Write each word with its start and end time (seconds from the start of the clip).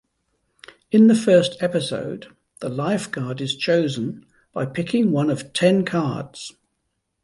In 0.89 1.05
the 1.05 1.13
first 1.13 1.61
episode, 1.61 2.25
the 2.59 2.69
Lifeguard 2.69 3.39
is 3.39 3.55
chosen 3.55 4.25
by 4.51 4.65
picking 4.65 5.11
one 5.11 5.29
of 5.29 5.53
ten 5.53 5.85
cards. 5.85 6.53